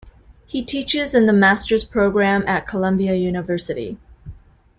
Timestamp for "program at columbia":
1.83-3.13